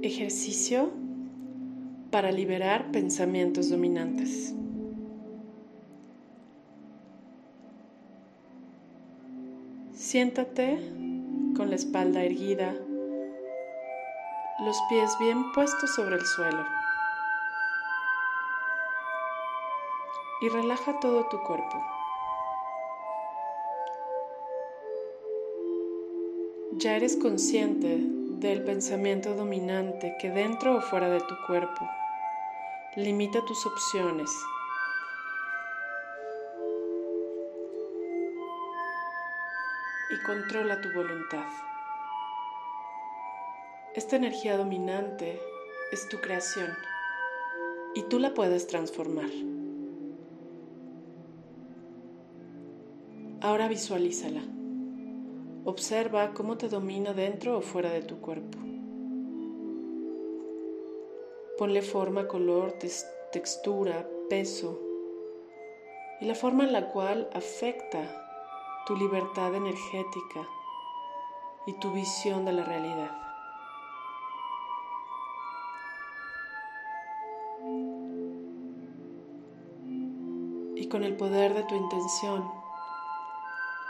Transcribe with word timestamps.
Ejercicio 0.00 0.90
para 2.12 2.30
liberar 2.30 2.92
pensamientos 2.92 3.68
dominantes. 3.68 4.54
Siéntate 9.92 10.78
con 11.56 11.70
la 11.70 11.74
espalda 11.74 12.22
erguida, 12.22 12.76
los 14.60 14.80
pies 14.88 15.10
bien 15.18 15.50
puestos 15.52 15.92
sobre 15.96 16.14
el 16.14 16.24
suelo. 16.24 16.64
Y 20.42 20.48
relaja 20.48 21.00
todo 21.00 21.26
tu 21.26 21.42
cuerpo. 21.42 21.84
Ya 26.76 26.94
eres 26.94 27.16
consciente 27.16 28.17
del 28.40 28.62
pensamiento 28.62 29.34
dominante 29.34 30.14
que 30.20 30.30
dentro 30.30 30.76
o 30.76 30.80
fuera 30.80 31.08
de 31.08 31.18
tu 31.20 31.34
cuerpo 31.46 31.88
limita 32.94 33.44
tus 33.44 33.66
opciones. 33.66 34.30
Y 40.10 40.24
controla 40.24 40.80
tu 40.80 40.92
voluntad. 40.92 41.48
Esta 43.96 44.14
energía 44.16 44.56
dominante 44.56 45.40
es 45.90 46.08
tu 46.08 46.20
creación 46.20 46.70
y 47.96 48.02
tú 48.04 48.20
la 48.20 48.34
puedes 48.34 48.68
transformar. 48.68 49.30
Ahora 53.40 53.66
visualízala. 53.66 54.57
Observa 55.68 56.32
cómo 56.32 56.56
te 56.56 56.70
domina 56.70 57.12
dentro 57.12 57.58
o 57.58 57.60
fuera 57.60 57.90
de 57.90 58.00
tu 58.00 58.22
cuerpo. 58.22 58.56
Ponle 61.58 61.82
forma, 61.82 62.26
color, 62.26 62.78
textura, 63.32 64.08
peso 64.30 64.80
y 66.22 66.24
la 66.24 66.34
forma 66.34 66.64
en 66.64 66.72
la 66.72 66.88
cual 66.88 67.28
afecta 67.34 68.00
tu 68.86 68.96
libertad 68.96 69.54
energética 69.54 70.48
y 71.66 71.74
tu 71.74 71.92
visión 71.92 72.46
de 72.46 72.52
la 72.54 72.64
realidad. 72.64 73.10
Y 80.76 80.88
con 80.88 81.04
el 81.04 81.14
poder 81.14 81.52
de 81.52 81.64
tu 81.64 81.74
intención, 81.74 82.50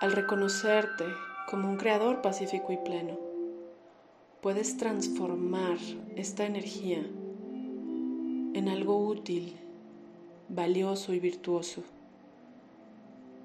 al 0.00 0.10
reconocerte 0.10 1.04
como 1.50 1.68
un 1.68 1.76
creador 1.76 2.22
pacífico 2.22 2.72
y 2.72 2.76
pleno. 2.76 3.18
Puedes 4.40 4.76
transformar 4.76 5.78
esta 6.14 6.46
energía 6.46 6.98
en 6.98 8.68
algo 8.68 9.04
útil, 9.04 9.56
valioso 10.48 11.12
y 11.12 11.18
virtuoso 11.18 11.82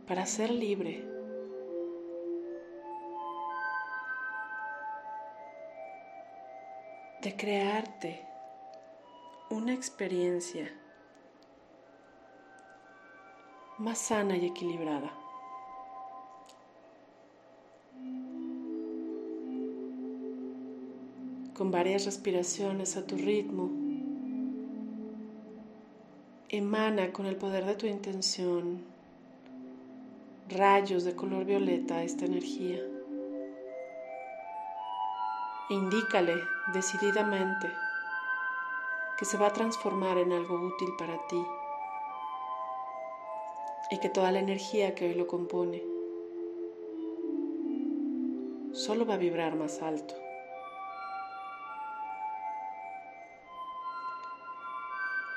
para 0.08 0.28
ser 0.28 0.52
libre. 0.52 1.04
De 7.24 7.36
crearte 7.36 8.24
una 9.50 9.74
experiencia 9.74 10.72
más 13.80 13.98
sana 13.98 14.38
y 14.38 14.46
equilibrada. 14.46 15.25
Con 21.56 21.72
varias 21.72 22.06
respiraciones 22.06 22.98
a 22.98 23.08
tu 23.08 23.16
ritmo. 23.16 23.72
Emana 26.50 27.14
con 27.14 27.26
el 27.26 27.38
poder 27.38 27.66
de 27.66 27.76
tu 27.76 27.88
intención 27.88 28.84
rayos 30.50 31.06
de 31.06 31.16
color 31.16 31.46
violeta 31.46 31.98
a 31.98 32.04
esta 32.04 32.26
energía. 32.26 32.80
E 35.70 35.74
indícale 35.74 36.36
decididamente 36.74 37.72
que 39.18 39.26
se 39.26 39.38
va 39.38 39.48
a 39.48 39.54
transformar 39.54 40.18
en 40.18 40.34
algo 40.34 40.56
útil 40.56 40.90
para 40.98 41.26
ti 41.28 41.42
y 43.92 44.00
que 44.00 44.10
toda 44.10 44.32
la 44.32 44.40
energía 44.40 44.94
que 44.94 45.08
hoy 45.08 45.14
lo 45.16 45.26
compone 45.26 45.82
solo 48.74 49.06
va 49.06 49.14
a 49.14 49.18
vibrar 49.18 49.56
más 49.56 49.82
alto. 49.82 50.25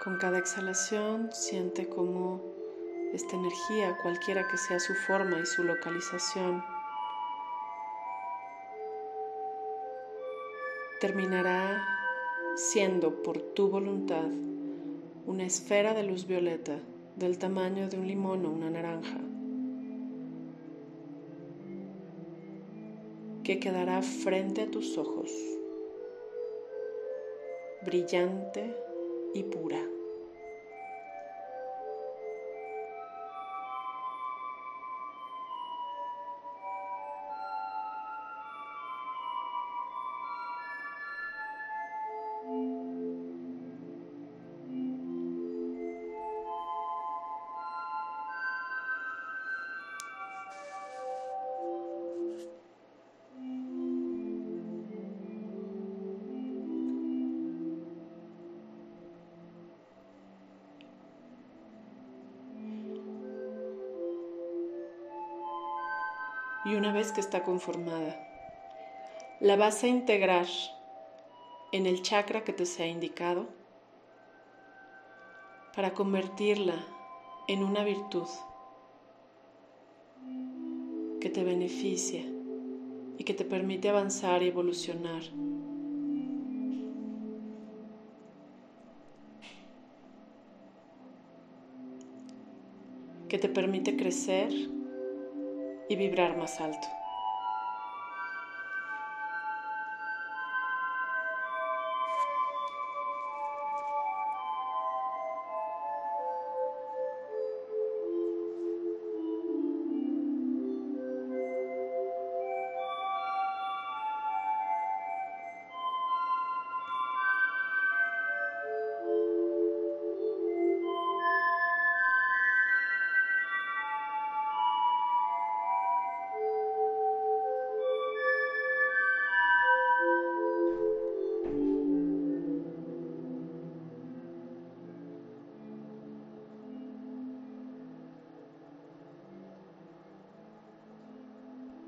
Con 0.03 0.17
cada 0.17 0.39
exhalación 0.39 1.31
siente 1.33 1.89
como 1.89 2.41
esta 3.13 3.35
energía, 3.35 3.97
cualquiera 4.01 4.47
que 4.47 4.57
sea 4.57 4.79
su 4.79 4.95
forma 4.95 5.41
y 5.41 5.47
su 5.47 5.65
localización, 5.65 6.63
terminará 11.01 11.85
siendo 12.55 13.23
por 13.23 13.41
tu 13.41 13.71
voluntad 13.71 14.29
una 15.27 15.45
esfera 15.45 15.95
de 15.95 16.05
luz 16.05 16.29
violeta 16.29 16.79
del 17.17 17.39
tamaño 17.39 17.89
de 17.89 17.99
un 17.99 18.07
limón 18.07 18.47
o 18.47 18.51
una 18.51 18.71
naranja, 18.71 19.19
que 23.43 23.59
quedará 23.59 24.03
frente 24.03 24.63
a 24.63 24.71
tus 24.71 24.97
ojos, 24.97 25.31
brillante 27.85 28.77
y 29.39 29.45
pura. 29.45 29.98
Y 66.69 66.75
una 66.75 66.93
vez 66.93 67.13
que 67.13 67.21
está 67.21 67.45
conformada, 67.45 68.15
la 69.41 69.57
vas 69.57 69.83
a 69.85 69.89
integrar 69.89 70.47
en 71.73 71.87
el 71.87 72.03
chakra 72.03 72.45
que 72.45 72.53
te 72.53 72.67
sea 72.67 72.87
indicado 72.87 73.47
para 75.75 75.95
convertirla 75.95 76.75
en 77.47 77.65
una 77.65 77.85
virtud 77.85 78.27
que 81.23 81.31
te 81.31 81.43
beneficia 81.43 82.23
y 83.17 83.25
que 83.25 83.33
te 83.33 83.47
permite 83.47 83.89
avanzar 83.89 84.43
y 84.43 84.49
evolucionar. 84.49 85.23
que 93.29 93.37
te 93.37 93.51
permite 93.51 93.95
crecer 93.95 94.78
y 95.89 95.97
vibrar 95.97 96.37
más 96.37 96.61
alto. 96.61 96.89